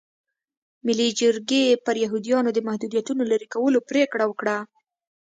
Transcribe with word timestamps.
ملي 0.85 1.07
جرګې 1.19 1.65
پر 1.85 1.95
یهودیانو 2.03 2.49
د 2.53 2.59
محدودیتونو 2.67 3.21
لرې 3.31 3.47
کولو 3.53 3.79
پرېکړه 3.89 4.23
وکړه. 4.27 4.57